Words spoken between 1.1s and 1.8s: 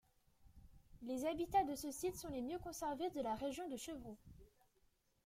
habitats de